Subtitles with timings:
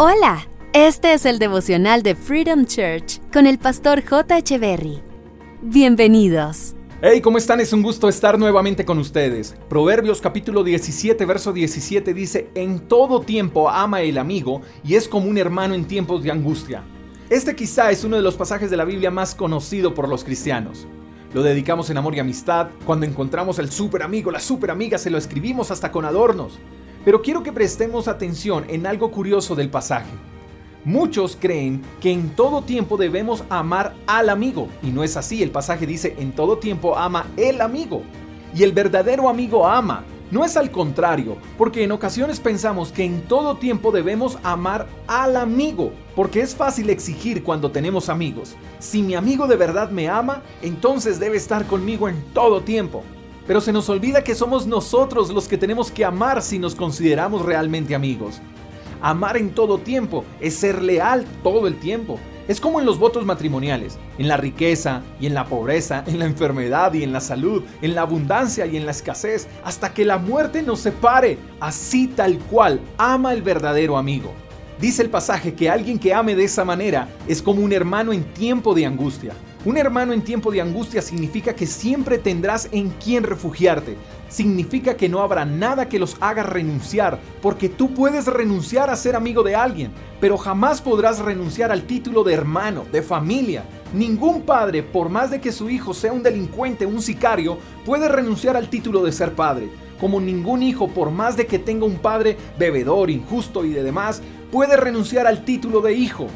[0.00, 4.56] Hola, este es el devocional de Freedom Church con el pastor J.
[4.56, 5.02] Berry.
[5.60, 6.76] Bienvenidos.
[7.02, 7.58] Hey, ¿cómo están?
[7.58, 9.56] Es un gusto estar nuevamente con ustedes.
[9.68, 15.28] Proverbios capítulo 17, verso 17 dice, En todo tiempo ama el amigo y es como
[15.28, 16.84] un hermano en tiempos de angustia.
[17.28, 20.86] Este quizá es uno de los pasajes de la Biblia más conocido por los cristianos.
[21.34, 25.10] Lo dedicamos en amor y amistad, cuando encontramos el super amigo, la super amiga, se
[25.10, 26.60] lo escribimos hasta con adornos.
[27.08, 30.10] Pero quiero que prestemos atención en algo curioso del pasaje.
[30.84, 35.50] Muchos creen que en todo tiempo debemos amar al amigo, y no es así, el
[35.50, 38.02] pasaje dice en todo tiempo ama el amigo,
[38.54, 43.22] y el verdadero amigo ama, no es al contrario, porque en ocasiones pensamos que en
[43.22, 48.54] todo tiempo debemos amar al amigo, porque es fácil exigir cuando tenemos amigos.
[48.80, 53.02] Si mi amigo de verdad me ama, entonces debe estar conmigo en todo tiempo.
[53.48, 57.46] Pero se nos olvida que somos nosotros los que tenemos que amar si nos consideramos
[57.46, 58.42] realmente amigos.
[59.00, 62.20] Amar en todo tiempo es ser leal todo el tiempo.
[62.46, 66.26] Es como en los votos matrimoniales, en la riqueza y en la pobreza, en la
[66.26, 70.18] enfermedad y en la salud, en la abundancia y en la escasez, hasta que la
[70.18, 71.38] muerte nos separe.
[71.58, 74.30] Así tal cual ama el verdadero amigo.
[74.78, 78.24] Dice el pasaje que alguien que ame de esa manera es como un hermano en
[78.34, 79.32] tiempo de angustia.
[79.64, 83.96] Un hermano en tiempo de angustia significa que siempre tendrás en quien refugiarte.
[84.28, 89.16] Significa que no habrá nada que los haga renunciar, porque tú puedes renunciar a ser
[89.16, 93.64] amigo de alguien, pero jamás podrás renunciar al título de hermano, de familia.
[93.92, 98.56] Ningún padre, por más de que su hijo sea un delincuente, un sicario, puede renunciar
[98.56, 99.68] al título de ser padre.
[100.00, 104.22] Como ningún hijo, por más de que tenga un padre bebedor, injusto y de demás,
[104.52, 106.28] puede renunciar al título de hijo.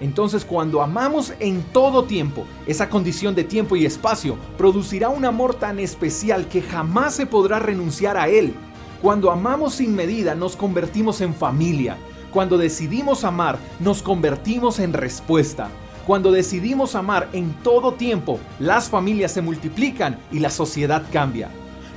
[0.00, 5.54] Entonces cuando amamos en todo tiempo, esa condición de tiempo y espacio producirá un amor
[5.54, 8.54] tan especial que jamás se podrá renunciar a él.
[9.00, 11.96] Cuando amamos sin medida nos convertimos en familia.
[12.32, 15.68] Cuando decidimos amar nos convertimos en respuesta.
[16.06, 21.50] Cuando decidimos amar en todo tiempo, las familias se multiplican y la sociedad cambia.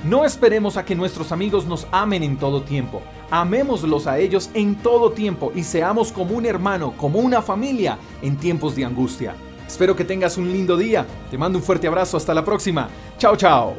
[0.04, 3.02] No esperemos a que nuestros amigos nos amen en todo tiempo.
[3.30, 8.36] Amémoslos a ellos en todo tiempo y seamos como un hermano, como una familia en
[8.36, 9.34] tiempos de angustia.
[9.66, 11.04] Espero que tengas un lindo día.
[11.30, 12.16] Te mando un fuerte abrazo.
[12.16, 12.88] Hasta la próxima.
[13.18, 13.74] Chao, chao.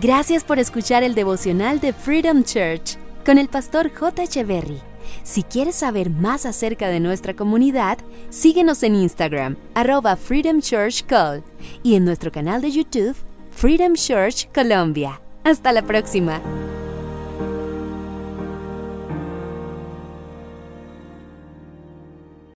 [0.00, 4.24] Gracias por escuchar el devocional de Freedom Church con el pastor J.
[4.24, 4.80] Echeverry.
[5.22, 7.98] Si quieres saber más acerca de nuestra comunidad,
[8.30, 11.42] síguenos en Instagram, arroba Freedom Church Call,
[11.82, 13.16] y en nuestro canal de YouTube,
[13.50, 15.20] Freedom Church Colombia.
[15.44, 16.40] Hasta la próxima.